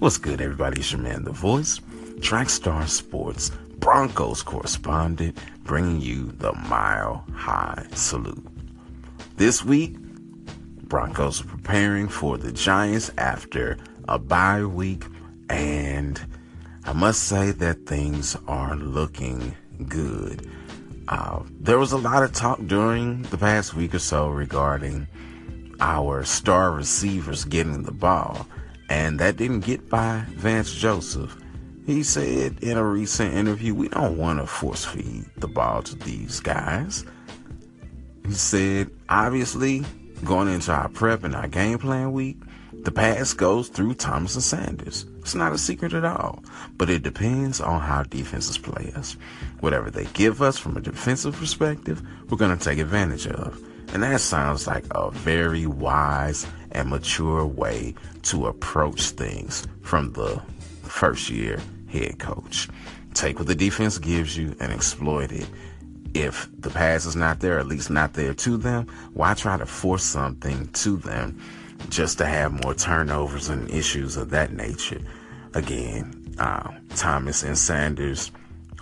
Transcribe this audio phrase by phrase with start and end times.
[0.00, 0.80] What's good, everybody?
[0.80, 1.78] It's your man, The Voice,
[2.20, 8.46] Trackstar Sports, Broncos correspondent, bringing you the Mile High Salute.
[9.36, 13.76] This week, Broncos are preparing for the Giants after
[14.08, 15.04] a bye week,
[15.50, 16.18] and
[16.84, 19.54] I must say that things are looking
[19.86, 20.50] good.
[21.08, 25.06] Uh, there was a lot of talk during the past week or so regarding
[25.78, 28.46] our star receivers getting the ball
[28.90, 31.34] and that didn't get by Vance Joseph.
[31.86, 35.94] He said in a recent interview, we don't want to force feed the ball to
[35.96, 37.04] these guys.
[38.26, 39.84] He said, obviously,
[40.24, 42.36] going into our prep and our game plan week,
[42.72, 45.06] the pass goes through Thomas and Sanders.
[45.20, 46.42] It's not a secret at all,
[46.76, 49.16] but it depends on how defenses play us.
[49.60, 53.60] Whatever they give us from a defensive perspective, we're going to take advantage of.
[53.92, 60.40] And that sounds like a very wise and mature way to approach things from the
[60.82, 61.60] first year
[61.90, 62.68] head coach.
[63.14, 65.48] Take what the defense gives you and exploit it.
[66.14, 69.66] If the pass is not there, at least not there to them, why try to
[69.66, 71.40] force something to them
[71.88, 75.00] just to have more turnovers and issues of that nature?
[75.54, 78.30] Again, uh, Thomas and Sanders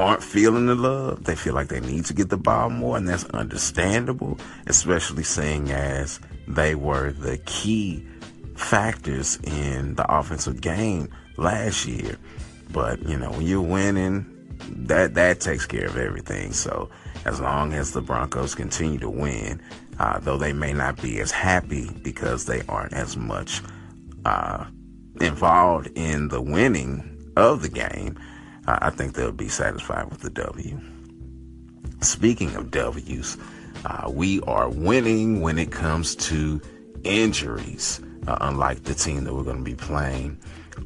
[0.00, 1.24] aren't feeling the love.
[1.24, 5.70] They feel like they need to get the ball more, and that's understandable, especially seeing
[5.70, 8.06] as they were the key
[8.56, 12.16] factors in the offensive game last year.
[12.72, 14.26] But, you know, when you're winning,
[14.68, 16.52] that that takes care of everything.
[16.52, 16.88] So
[17.24, 19.60] as long as the Broncos continue to win,
[19.98, 23.62] uh, though they may not be as happy because they aren't as much
[24.24, 24.64] uh,
[25.20, 28.18] involved in the winning of the game,
[28.66, 30.80] I think they'll be satisfied with the W.
[32.00, 33.36] Speaking of W's,
[33.84, 36.60] uh, we are winning when it comes to
[37.04, 40.38] injuries, uh, unlike the team that we're going to be playing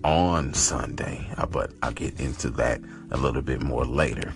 [0.02, 1.26] on Sunday.
[1.36, 2.80] Uh, but I'll get into that
[3.10, 4.32] a little bit more later.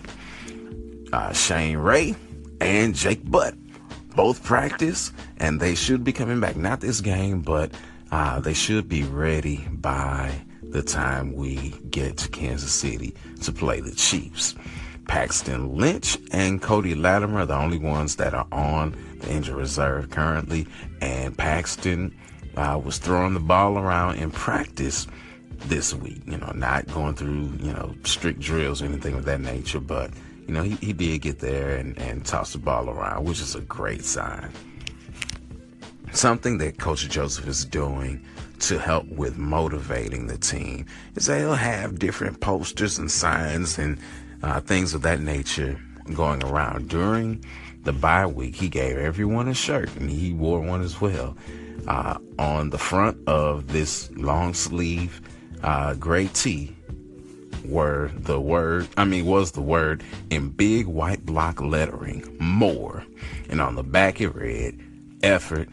[1.11, 2.15] Uh, Shane Ray
[2.61, 3.55] and Jake Butt
[4.15, 6.55] both practice, and they should be coming back.
[6.55, 7.71] Not this game, but
[8.11, 13.79] uh, they should be ready by the time we get to Kansas City to play
[13.81, 14.55] the Chiefs.
[15.07, 20.11] Paxton Lynch and Cody Latimer are the only ones that are on the injured reserve
[20.11, 20.67] currently.
[21.01, 22.15] And Paxton
[22.55, 25.07] uh, was throwing the ball around in practice
[25.65, 26.21] this week.
[26.27, 30.11] You know, not going through, you know, strict drills or anything of that nature, but,
[30.47, 33.55] you know, he, he did get there and, and toss the ball around, which is
[33.55, 34.51] a great sign.
[36.11, 38.23] Something that Coach Joseph is doing
[38.59, 43.97] to help with motivating the team is they'll have different posters and signs and
[44.43, 45.79] uh, things of that nature
[46.13, 46.89] going around.
[46.89, 47.43] During
[47.83, 51.37] the bye week, he gave everyone a shirt and he wore one as well.
[51.87, 55.21] Uh, on the front of this long sleeve
[55.63, 56.75] uh, gray tee
[57.65, 63.05] were the word, I mean, was the word in big white block lettering, more.
[63.49, 64.79] And on the back it read,
[65.23, 65.69] effort,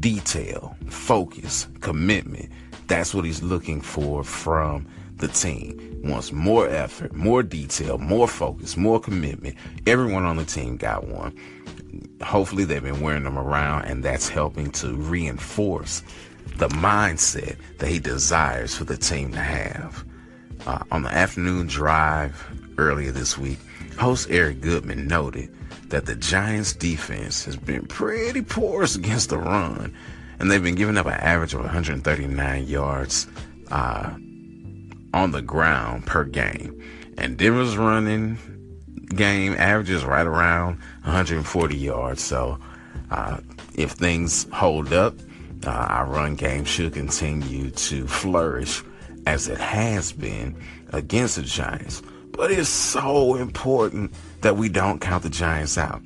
[0.00, 2.50] detail, focus, commitment.
[2.86, 4.86] That's what he's looking for from
[5.16, 6.00] the team.
[6.04, 9.56] Wants more effort, more detail, more focus, more commitment.
[9.86, 11.36] Everyone on the team got one.
[12.22, 16.02] Hopefully, they've been wearing them around, and that's helping to reinforce
[16.56, 20.04] the mindset that he desires for the team to have.
[20.66, 22.44] Uh, on the afternoon drive
[22.78, 23.58] earlier this week,
[23.98, 25.54] host Eric Goodman noted
[25.88, 29.94] that the Giants defense has been pretty porous against the run,
[30.38, 33.26] and they've been giving up an average of 139 yards
[33.70, 34.10] uh,
[35.14, 36.82] on the ground per game.
[37.18, 38.38] And Denver's running
[39.14, 42.22] game averages right around 140 yards.
[42.22, 42.58] So
[43.10, 43.38] uh,
[43.74, 45.14] if things hold up,
[45.66, 48.82] uh, our run game should continue to flourish
[49.26, 50.56] as it has been
[50.92, 52.02] against the Giants.
[52.32, 54.12] But it's so important
[54.46, 56.00] that we don't count the Giants out.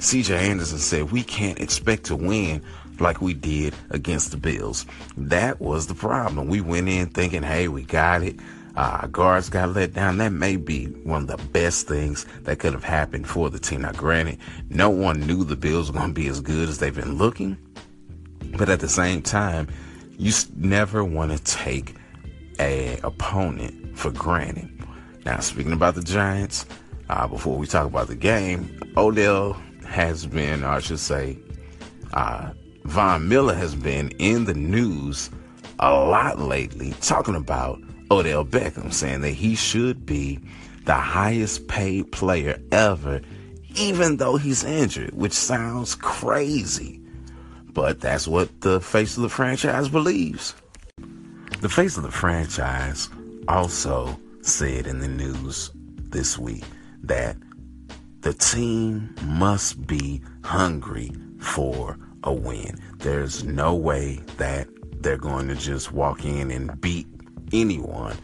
[0.00, 2.62] CJ Anderson said we can't expect to win
[3.00, 4.84] like we did against the Bills.
[5.16, 6.48] That was the problem.
[6.48, 8.38] We went in thinking, hey, we got it.
[8.76, 10.18] Uh, our guards got let down.
[10.18, 13.80] That may be one of the best things that could have happened for the team.
[13.80, 16.94] Now, granted, no one knew the Bills were going to be as good as they've
[16.94, 17.56] been looking.
[18.58, 19.68] But at the same time,
[20.18, 21.94] you never want to take
[22.60, 24.68] a opponent for granted.
[25.24, 26.66] Now, speaking about the Giants,
[27.08, 29.54] uh, before we talk about the game, Odell
[29.86, 31.38] has been, I should say,
[32.12, 32.50] uh,
[32.84, 35.30] Von Miller has been in the news
[35.78, 37.80] a lot lately talking about
[38.10, 40.40] Odell Beckham, saying that he should be
[40.84, 43.20] the highest paid player ever,
[43.74, 47.00] even though he's injured, which sounds crazy.
[47.72, 50.54] But that's what the face of the franchise believes.
[51.60, 53.08] The face of the franchise
[53.48, 55.70] also said in the news
[56.10, 56.64] this week
[57.06, 57.36] that
[58.20, 62.78] the team must be hungry for a win.
[62.98, 64.68] There's no way that
[65.00, 67.06] they're going to just walk in and beat
[67.52, 68.16] anyone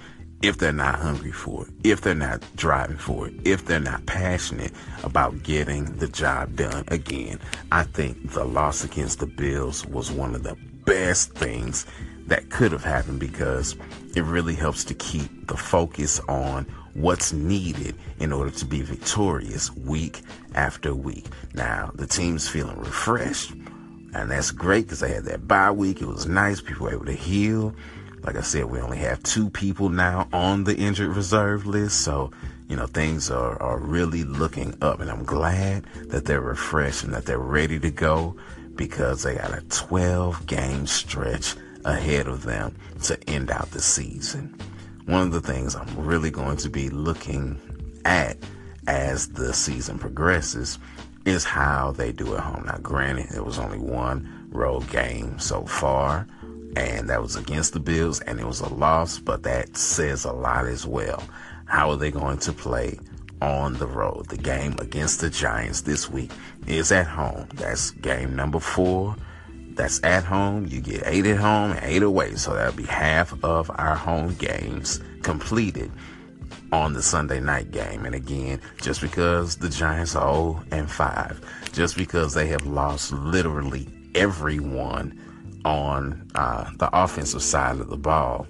[0.42, 4.04] if they're not hungry for it, if they're not driving for it, if they're not
[4.06, 4.72] passionate
[5.04, 6.84] about getting the job done.
[6.88, 7.38] Again,
[7.70, 11.86] I think the loss against the Bills was one of the best things
[12.26, 13.76] that could have happened because
[14.16, 19.74] it really helps to keep the focus on what's needed in order to be victorious
[19.76, 20.20] week
[20.54, 21.26] after week.
[21.54, 23.52] Now, the team's feeling refreshed,
[24.14, 26.02] and that's great because they had that bye week.
[26.02, 26.60] It was nice.
[26.60, 27.74] People were able to heal.
[28.22, 32.02] Like I said, we only have two people now on the injured reserve list.
[32.02, 32.30] So,
[32.68, 35.00] you know, things are, are really looking up.
[35.00, 38.36] And I'm glad that they're refreshed and that they're ready to go
[38.76, 44.56] because they got a 12 game stretch ahead of them to end out the season.
[45.06, 47.60] One of the things I'm really going to be looking
[48.04, 48.36] at
[48.86, 50.78] as the season progresses
[51.24, 52.64] is how they do at home.
[52.66, 56.26] Now, granted, it was only one road game so far
[56.76, 60.32] and that was against the Bills, and it was a loss, but that says a
[60.32, 61.22] lot as well.
[61.66, 62.98] How are they going to play
[63.40, 64.28] on the road?
[64.28, 66.30] The game against the Giants this week
[66.66, 67.48] is at home.
[67.54, 69.16] That's game number four.
[69.74, 70.66] That's at home.
[70.66, 72.34] You get eight at home and eight away.
[72.36, 75.90] So that'll be half of our home games completed
[76.72, 78.04] on the Sunday night game.
[78.04, 83.12] And again, just because the Giants are 0 and 5, just because they have lost
[83.12, 85.18] literally everyone
[85.64, 88.46] on uh, the offensive side of the ball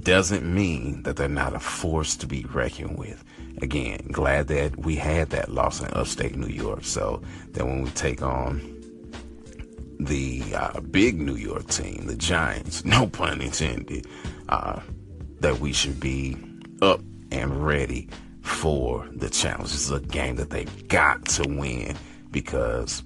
[0.00, 3.24] doesn't mean that they're not a force to be reckoned with.
[3.62, 7.22] Again, glad that we had that loss in upstate New York so
[7.52, 8.73] that when we take on
[10.00, 14.06] the uh, big New York team, the Giants, no pun intended,
[14.48, 14.80] uh,
[15.40, 16.36] that we should be
[16.82, 17.00] up
[17.30, 18.08] and ready
[18.42, 19.72] for the challenge.
[19.72, 21.96] This is a game that they've got to win
[22.30, 23.02] because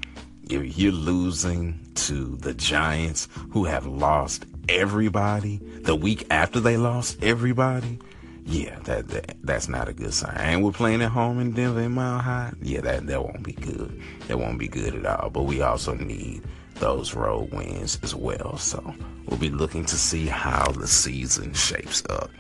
[0.51, 7.23] if you're losing to the Giants, who have lost everybody the week after they lost
[7.23, 7.99] everybody,
[8.45, 10.35] yeah, that, that that's not a good sign.
[10.39, 12.53] And we're playing at home in Denver in Mile High.
[12.63, 14.01] Yeah, that that won't be good.
[14.27, 15.29] That won't be good at all.
[15.29, 16.43] But we also need
[16.79, 18.57] those road wins as well.
[18.59, 18.95] So
[19.27, 22.31] we'll be looking to see how the season shapes up.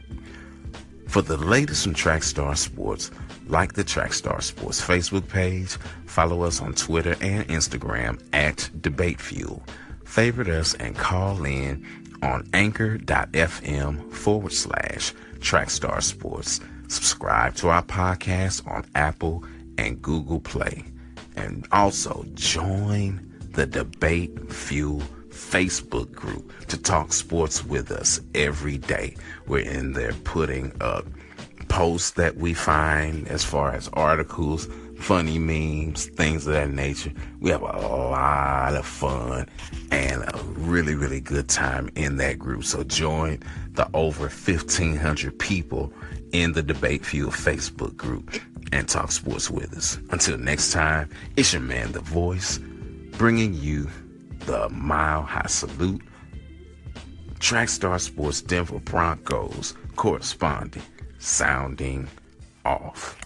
[1.08, 3.10] For the latest from Trackstar Sports,
[3.46, 9.62] like the Trackstar Sports Facebook page, follow us on Twitter and Instagram at Debate Fuel.
[10.04, 11.86] Favorite us and call in
[12.22, 16.60] on anchor.fm forward slash Trackstar Sports.
[16.88, 19.44] Subscribe to our podcast on Apple
[19.78, 20.84] and Google Play.
[21.36, 29.16] And also join the Debate Fuel Facebook group to talk sports with us every day.
[29.46, 31.06] We're in there putting up
[31.68, 34.68] posts that we find as far as articles,
[34.98, 37.12] funny memes, things of that nature.
[37.40, 39.48] We have a lot of fun
[39.90, 42.64] and a really, really good time in that group.
[42.64, 43.40] So join
[43.72, 45.92] the over 1,500 people
[46.32, 48.40] in the Debate Fuel Facebook group
[48.72, 49.98] and talk sports with us.
[50.10, 52.58] Until next time, it's your man, The Voice,
[53.18, 53.90] bringing you
[54.46, 56.00] the Mile High Salute.
[57.40, 60.84] Trackstar Sports Denver Broncos correspondent
[61.18, 62.08] sounding
[62.64, 63.18] off.